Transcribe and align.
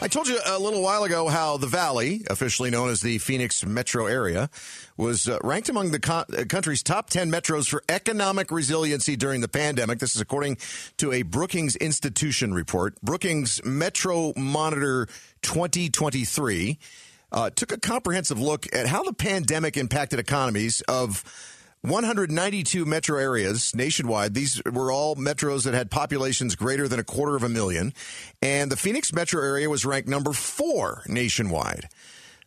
I 0.00 0.06
told 0.06 0.28
you 0.28 0.38
a 0.46 0.60
little 0.60 0.80
while 0.80 1.02
ago 1.02 1.26
how 1.26 1.56
the 1.56 1.66
Valley, 1.66 2.22
officially 2.30 2.70
known 2.70 2.88
as 2.88 3.00
the 3.00 3.18
Phoenix 3.18 3.66
metro 3.66 4.06
area, 4.06 4.48
was 4.96 5.28
uh, 5.28 5.38
ranked 5.42 5.68
among 5.68 5.90
the 5.90 5.98
co- 5.98 6.24
uh, 6.38 6.44
country's 6.48 6.84
top 6.84 7.10
10 7.10 7.32
metros 7.32 7.68
for 7.68 7.82
economic 7.88 8.52
resiliency 8.52 9.16
during 9.16 9.40
the 9.40 9.48
pandemic. 9.48 9.98
This 9.98 10.14
is 10.14 10.20
according 10.20 10.58
to 10.98 11.10
a 11.10 11.22
Brookings 11.22 11.74
Institution 11.74 12.54
report. 12.54 12.94
Brookings 13.02 13.60
Metro 13.64 14.32
Monitor 14.36 15.06
2023 15.42 16.78
uh, 17.32 17.50
took 17.50 17.72
a 17.72 17.80
comprehensive 17.80 18.40
look 18.40 18.72
at 18.72 18.86
how 18.86 19.02
the 19.02 19.12
pandemic 19.12 19.76
impacted 19.76 20.20
economies 20.20 20.80
of 20.82 21.24
192 21.82 22.84
metro 22.84 23.18
areas 23.18 23.74
nationwide. 23.74 24.34
These 24.34 24.60
were 24.64 24.90
all 24.90 25.16
metros 25.16 25.64
that 25.64 25.74
had 25.74 25.90
populations 25.90 26.56
greater 26.56 26.88
than 26.88 26.98
a 26.98 27.04
quarter 27.04 27.36
of 27.36 27.42
a 27.42 27.48
million. 27.48 27.92
And 28.42 28.70
the 28.70 28.76
Phoenix 28.76 29.12
metro 29.12 29.42
area 29.42 29.70
was 29.70 29.84
ranked 29.84 30.08
number 30.08 30.32
four 30.32 31.02
nationwide. 31.06 31.88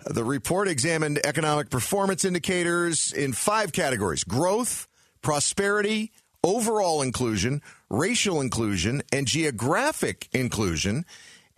The 0.06 0.24
report 0.24 0.68
examined 0.68 1.20
economic 1.24 1.70
performance 1.70 2.26
indicators 2.26 3.14
in 3.14 3.34
five 3.34 3.72
categories 3.72 4.24
growth, 4.24 4.88
prosperity, 5.22 6.12
overall 6.44 7.02
inclusion, 7.02 7.62
racial 7.90 8.42
inclusion, 8.42 9.04
and 9.12 9.28
geographic 9.28 10.28
inclusion 10.34 11.06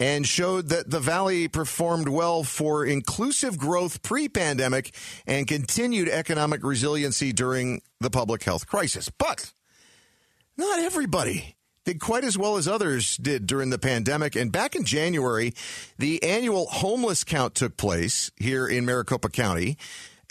and 0.04 0.28
showed 0.28 0.68
that 0.68 0.90
the 0.90 1.00
Valley 1.00 1.48
performed 1.48 2.10
well 2.10 2.44
for 2.44 2.86
inclusive 2.86 3.58
growth 3.58 4.02
pre 4.02 4.28
pandemic 4.28 4.94
and 5.26 5.48
continued 5.48 6.10
economic 6.10 6.62
resiliency 6.62 7.32
during 7.32 7.82
the 8.02 8.10
public 8.10 8.44
health 8.44 8.68
crisis. 8.68 9.08
But 9.08 9.54
not 10.58 10.80
everybody 10.80 11.56
did 11.86 12.02
quite 12.02 12.26
as 12.26 12.38
well 12.38 12.58
as 12.58 12.68
others 12.68 13.16
did 13.16 13.48
during 13.48 13.70
the 13.70 13.80
pandemic. 13.80 14.36
And 14.36 14.52
back 14.52 14.76
in 14.76 14.84
January, 14.84 15.54
the 15.98 16.22
annual 16.22 16.66
homeless 16.66 17.24
count 17.24 17.56
took 17.56 17.78
place 17.78 18.30
here 18.36 18.68
in 18.68 18.86
Maricopa 18.86 19.30
County. 19.30 19.78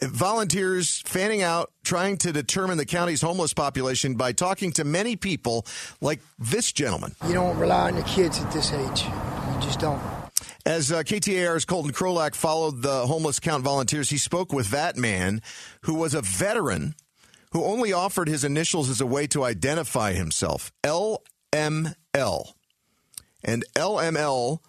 Volunteers 0.02 1.00
fanning 1.06 1.40
out, 1.42 1.72
trying 1.82 2.18
to 2.18 2.32
determine 2.32 2.76
the 2.76 2.84
county's 2.84 3.22
homeless 3.22 3.54
population 3.54 4.16
by 4.16 4.32
talking 4.32 4.70
to 4.72 4.84
many 4.84 5.16
people 5.16 5.64
like 6.02 6.20
this 6.38 6.72
gentleman. 6.72 7.14
You 7.26 7.32
don't 7.32 7.56
rely 7.56 7.88
on 7.88 7.96
the 7.96 8.02
kids 8.02 8.38
at 8.38 8.52
this 8.52 8.70
age 8.74 9.06
just 9.62 9.80
don't. 9.80 10.00
As 10.64 10.92
uh, 10.92 11.02
KTAR's 11.02 11.64
Colton 11.64 11.92
Krolak 11.92 12.34
followed 12.34 12.82
the 12.82 13.06
homeless 13.06 13.40
count 13.40 13.64
volunteers, 13.64 14.10
he 14.10 14.18
spoke 14.18 14.52
with 14.52 14.70
that 14.70 14.96
man 14.96 15.42
who 15.82 15.94
was 15.94 16.14
a 16.14 16.22
veteran 16.22 16.94
who 17.52 17.64
only 17.64 17.92
offered 17.92 18.28
his 18.28 18.44
initials 18.44 18.88
as 18.88 19.00
a 19.00 19.06
way 19.06 19.26
to 19.28 19.44
identify 19.44 20.12
himself 20.12 20.72
LML. 20.82 22.52
And 23.44 23.64
LML 23.76 24.60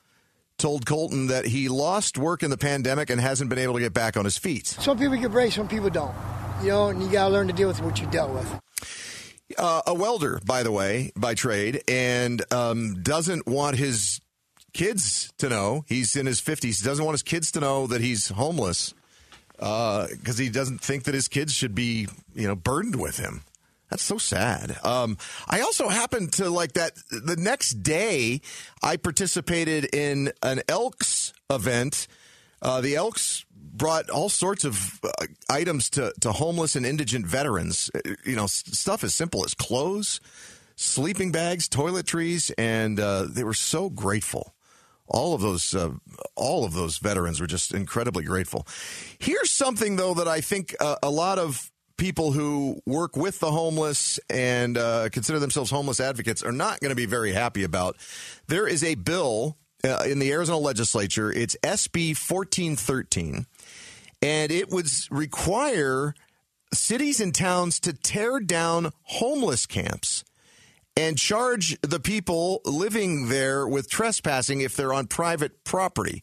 told 0.57 0.85
Colton 0.85 1.27
that 1.27 1.45
he 1.45 1.69
lost 1.69 2.17
work 2.17 2.43
in 2.43 2.49
the 2.49 2.57
pandemic 2.57 3.09
and 3.09 3.19
hasn't 3.19 3.49
been 3.49 3.59
able 3.59 3.75
to 3.75 3.79
get 3.79 3.93
back 3.93 4.17
on 4.17 4.25
his 4.25 4.37
feet. 4.37 4.67
Some 4.67 4.97
people 4.97 5.15
get 5.17 5.31
brave, 5.31 5.53
some 5.53 5.67
people 5.67 5.89
don't. 5.89 6.13
You 6.61 6.69
know, 6.69 6.87
and 6.89 7.01
you 7.01 7.09
got 7.09 7.27
to 7.27 7.33
learn 7.33 7.47
to 7.47 7.53
deal 7.53 7.67
with 7.67 7.81
what 7.81 7.99
you 7.99 8.07
dealt 8.07 8.31
with. 8.31 8.59
Uh, 9.57 9.81
a 9.85 9.93
welder, 9.93 10.39
by 10.45 10.63
the 10.63 10.71
way, 10.71 11.11
by 11.15 11.33
trade, 11.33 11.83
and 11.87 12.41
um, 12.51 13.01
doesn't 13.03 13.45
want 13.45 13.75
his 13.75 14.19
kids 14.73 15.31
to 15.37 15.49
know 15.49 15.85
he's 15.87 16.15
in 16.15 16.25
his 16.25 16.41
50s. 16.41 16.81
He 16.81 16.85
doesn't 16.85 17.03
want 17.03 17.13
his 17.13 17.23
kids 17.23 17.51
to 17.53 17.59
know 17.59 17.87
that 17.87 18.01
he's 18.01 18.29
homeless 18.29 18.93
because 19.57 20.39
uh, 20.39 20.43
he 20.43 20.49
doesn't 20.49 20.81
think 20.81 21.03
that 21.03 21.13
his 21.13 21.27
kids 21.27 21.53
should 21.53 21.75
be, 21.75 22.07
you 22.35 22.47
know, 22.47 22.55
burdened 22.55 22.99
with 22.99 23.17
him. 23.17 23.43
That's 23.89 24.03
so 24.03 24.17
sad. 24.17 24.75
Um, 24.83 25.17
I 25.47 25.61
also 25.61 25.87
happened 25.87 26.33
to 26.33 26.49
like 26.49 26.73
that 26.73 26.93
the 27.11 27.35
next 27.37 27.83
day 27.83 28.41
I 28.81 28.97
participated 28.97 29.93
in 29.93 30.31
an 30.41 30.61
Elks 30.67 31.31
event. 31.49 32.07
Uh, 32.61 32.81
the 32.81 32.95
Elks 32.95 33.45
brought 33.55 34.09
all 34.09 34.29
sorts 34.29 34.65
of 34.65 34.99
uh, 35.03 35.27
items 35.49 35.91
to, 35.91 36.11
to 36.21 36.31
homeless 36.31 36.75
and 36.75 36.85
indigent 36.85 37.27
veterans. 37.27 37.91
Uh, 37.93 38.15
you 38.25 38.35
know, 38.35 38.47
stuff 38.47 39.03
as 39.03 39.13
simple 39.13 39.45
as 39.45 39.53
clothes, 39.53 40.19
sleeping 40.75 41.31
bags, 41.31 41.69
toiletries, 41.69 42.51
and 42.57 42.99
uh, 42.99 43.27
they 43.29 43.43
were 43.43 43.53
so 43.53 43.89
grateful 43.91 44.55
all 45.07 45.33
of 45.33 45.41
those 45.41 45.75
uh, 45.75 45.91
all 46.35 46.65
of 46.65 46.73
those 46.73 46.97
veterans 46.97 47.39
were 47.39 47.47
just 47.47 47.73
incredibly 47.73 48.23
grateful. 48.23 48.67
Here's 49.19 49.51
something 49.51 49.95
though 49.95 50.13
that 50.15 50.27
I 50.27 50.41
think 50.41 50.75
uh, 50.79 50.95
a 51.03 51.09
lot 51.09 51.39
of 51.39 51.71
people 51.97 52.31
who 52.31 52.81
work 52.85 53.15
with 53.15 53.39
the 53.39 53.51
homeless 53.51 54.19
and 54.29 54.77
uh, 54.77 55.09
consider 55.09 55.39
themselves 55.39 55.69
homeless 55.69 55.99
advocates 55.99 56.41
are 56.43 56.51
not 56.51 56.79
going 56.79 56.89
to 56.89 56.95
be 56.95 57.05
very 57.05 57.31
happy 57.31 57.63
about. 57.63 57.97
There 58.47 58.67
is 58.67 58.83
a 58.83 58.95
bill 58.95 59.57
uh, 59.83 60.03
in 60.07 60.19
the 60.19 60.31
Arizona 60.31 60.57
legislature. 60.57 61.31
It's 61.31 61.55
SB 61.63 62.09
1413, 62.09 63.45
and 64.21 64.51
it 64.51 64.69
would 64.69 64.87
require 65.11 66.15
cities 66.73 67.19
and 67.19 67.35
towns 67.35 67.79
to 67.81 67.93
tear 67.93 68.39
down 68.39 68.91
homeless 69.03 69.65
camps 69.65 70.23
and 70.95 71.17
charge 71.17 71.77
the 71.81 71.99
people 71.99 72.61
living 72.65 73.29
there 73.29 73.67
with 73.67 73.89
trespassing 73.89 74.61
if 74.61 74.75
they're 74.75 74.93
on 74.93 75.07
private 75.07 75.63
property. 75.63 76.21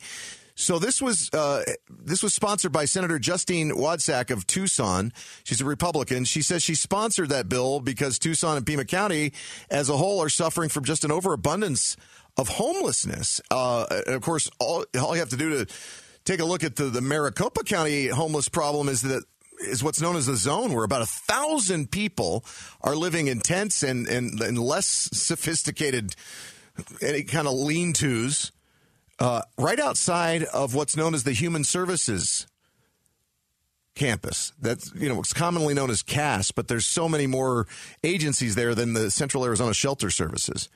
So 0.54 0.78
this 0.78 1.00
was 1.00 1.30
uh, 1.32 1.64
this 1.88 2.22
was 2.22 2.34
sponsored 2.34 2.70
by 2.70 2.84
Senator 2.84 3.18
Justine 3.18 3.70
Wadsack 3.70 4.30
of 4.30 4.46
Tucson. 4.46 5.10
She's 5.42 5.62
a 5.62 5.64
Republican. 5.64 6.24
She 6.24 6.42
says 6.42 6.62
she 6.62 6.74
sponsored 6.74 7.30
that 7.30 7.48
bill 7.48 7.80
because 7.80 8.18
Tucson 8.18 8.58
and 8.58 8.66
Pima 8.66 8.84
County, 8.84 9.32
as 9.70 9.88
a 9.88 9.96
whole, 9.96 10.22
are 10.22 10.28
suffering 10.28 10.68
from 10.68 10.84
just 10.84 11.02
an 11.02 11.10
overabundance 11.10 11.96
of 12.36 12.48
homelessness. 12.48 13.40
Uh, 13.50 13.86
of 14.06 14.20
course, 14.20 14.50
all, 14.58 14.84
all 15.00 15.14
you 15.14 15.20
have 15.20 15.30
to 15.30 15.36
do 15.36 15.64
to 15.64 15.74
take 16.24 16.40
a 16.40 16.44
look 16.44 16.62
at 16.62 16.76
the, 16.76 16.84
the 16.84 17.00
Maricopa 17.00 17.64
County 17.64 18.08
homeless 18.08 18.50
problem 18.50 18.88
is 18.90 19.00
that 19.02 19.24
is 19.60 19.82
what's 19.82 20.00
known 20.00 20.16
as 20.16 20.26
the 20.26 20.36
zone, 20.36 20.72
where 20.72 20.84
about 20.84 21.02
a 21.02 21.06
thousand 21.06 21.90
people 21.90 22.44
are 22.80 22.96
living 22.96 23.26
in 23.26 23.40
tents 23.40 23.82
and, 23.82 24.08
and, 24.08 24.40
and 24.40 24.58
less 24.58 24.86
sophisticated, 25.12 26.14
any 27.02 27.22
kind 27.22 27.46
of 27.46 27.54
lean 27.54 27.92
tos, 27.92 28.52
uh, 29.18 29.42
right 29.58 29.78
outside 29.78 30.44
of 30.44 30.74
what's 30.74 30.96
known 30.96 31.14
as 31.14 31.24
the 31.24 31.32
Human 31.32 31.64
Services 31.64 32.46
campus. 33.94 34.52
That's 34.60 34.92
you 34.94 35.08
know 35.08 35.20
it's 35.20 35.32
commonly 35.32 35.74
known 35.74 35.90
as 35.90 36.02
CASS, 36.02 36.52
but 36.52 36.68
there's 36.68 36.86
so 36.86 37.08
many 37.08 37.26
more 37.26 37.66
agencies 38.02 38.54
there 38.54 38.74
than 38.74 38.94
the 38.94 39.10
Central 39.10 39.44
Arizona 39.44 39.74
Shelter 39.74 40.10
Services. 40.10 40.68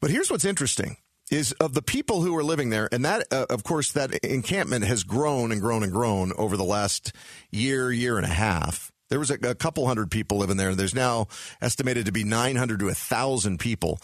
But 0.00 0.10
here's 0.10 0.30
what's 0.30 0.46
interesting 0.46 0.96
is 1.30 1.52
of 1.52 1.74
the 1.74 1.82
people 1.82 2.22
who 2.22 2.36
are 2.36 2.42
living 2.42 2.70
there, 2.70 2.88
and 2.90 3.04
that, 3.04 3.26
uh, 3.30 3.46
of 3.48 3.62
course, 3.62 3.92
that 3.92 4.12
encampment 4.24 4.84
has 4.84 5.04
grown 5.04 5.52
and 5.52 5.60
grown 5.60 5.82
and 5.82 5.92
grown 5.92 6.32
over 6.36 6.56
the 6.56 6.64
last 6.64 7.12
year, 7.50 7.92
year 7.92 8.16
and 8.16 8.26
a 8.26 8.30
half. 8.30 8.92
There 9.08 9.18
was 9.18 9.30
a, 9.30 9.34
a 9.42 9.54
couple 9.54 9.86
hundred 9.86 10.10
people 10.10 10.38
living 10.38 10.56
there. 10.56 10.74
There's 10.74 10.94
now 10.94 11.28
estimated 11.62 12.06
to 12.06 12.12
be 12.12 12.24
900 12.24 12.80
to 12.80 12.86
1,000 12.86 13.58
people. 13.58 14.00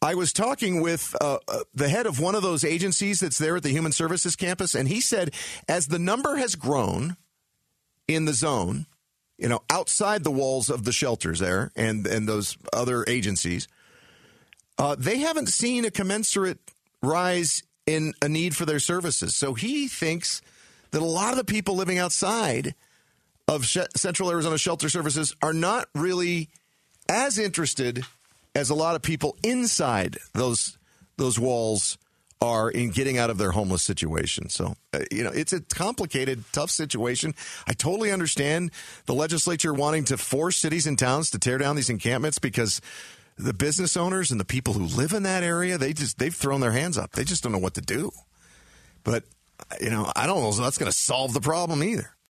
I 0.00 0.14
was 0.14 0.32
talking 0.32 0.80
with 0.80 1.14
uh, 1.20 1.38
uh, 1.46 1.60
the 1.74 1.88
head 1.88 2.06
of 2.06 2.18
one 2.18 2.34
of 2.34 2.42
those 2.42 2.64
agencies 2.64 3.20
that's 3.20 3.38
there 3.38 3.56
at 3.56 3.62
the 3.62 3.70
Human 3.70 3.92
Services 3.92 4.34
campus, 4.34 4.74
and 4.74 4.88
he 4.88 5.00
said 5.00 5.32
as 5.68 5.86
the 5.86 5.98
number 5.98 6.36
has 6.36 6.54
grown 6.56 7.16
in 8.08 8.24
the 8.24 8.32
zone, 8.32 8.86
you 9.38 9.48
know, 9.48 9.60
outside 9.70 10.24
the 10.24 10.30
walls 10.30 10.70
of 10.70 10.84
the 10.84 10.92
shelters 10.92 11.38
there 11.38 11.70
and, 11.76 12.06
and 12.06 12.26
those 12.26 12.56
other 12.72 13.04
agencies– 13.06 13.68
uh, 14.82 14.96
they 14.98 15.18
haven't 15.18 15.46
seen 15.46 15.84
a 15.84 15.92
commensurate 15.92 16.58
rise 17.04 17.62
in 17.86 18.14
a 18.20 18.28
need 18.28 18.56
for 18.56 18.66
their 18.66 18.80
services. 18.80 19.36
So 19.36 19.54
he 19.54 19.86
thinks 19.86 20.42
that 20.90 21.00
a 21.00 21.04
lot 21.04 21.30
of 21.30 21.36
the 21.36 21.44
people 21.44 21.76
living 21.76 21.98
outside 21.98 22.74
of 23.46 23.64
Sh- 23.64 23.78
Central 23.94 24.28
Arizona 24.28 24.58
Shelter 24.58 24.88
Services 24.88 25.36
are 25.40 25.52
not 25.52 25.86
really 25.94 26.48
as 27.08 27.38
interested 27.38 28.04
as 28.56 28.70
a 28.70 28.74
lot 28.74 28.96
of 28.96 29.02
people 29.02 29.36
inside 29.44 30.18
those 30.34 30.76
those 31.16 31.38
walls 31.38 31.96
are 32.40 32.68
in 32.68 32.90
getting 32.90 33.18
out 33.18 33.30
of 33.30 33.38
their 33.38 33.52
homeless 33.52 33.82
situation. 33.82 34.48
So, 34.48 34.74
uh, 34.92 35.04
you 35.12 35.22
know, 35.22 35.30
it's 35.30 35.52
a 35.52 35.60
complicated, 35.60 36.42
tough 36.52 36.70
situation. 36.70 37.36
I 37.68 37.72
totally 37.72 38.10
understand 38.10 38.72
the 39.06 39.14
legislature 39.14 39.72
wanting 39.72 40.02
to 40.06 40.16
force 40.16 40.56
cities 40.56 40.88
and 40.88 40.98
towns 40.98 41.30
to 41.30 41.38
tear 41.38 41.58
down 41.58 41.76
these 41.76 41.88
encampments 41.88 42.40
because 42.40 42.80
the 43.36 43.54
business 43.54 43.96
owners 43.96 44.30
and 44.30 44.40
the 44.40 44.44
people 44.44 44.74
who 44.74 44.84
live 44.84 45.12
in 45.12 45.22
that 45.24 45.42
area, 45.42 45.78
they 45.78 45.92
just 45.92 46.18
they've 46.18 46.34
thrown 46.34 46.60
their 46.60 46.72
hands 46.72 46.98
up. 46.98 47.12
They 47.12 47.24
just 47.24 47.42
don't 47.42 47.52
know 47.52 47.58
what 47.58 47.74
to 47.74 47.80
do. 47.80 48.10
But 49.04 49.24
you 49.80 49.90
know, 49.90 50.10
I 50.14 50.26
don't 50.26 50.42
know 50.42 50.52
that's 50.52 50.78
going 50.78 50.90
to 50.90 50.96
solve 50.96 51.32
the 51.32 51.40
problem 51.40 51.82
either. 51.82 52.10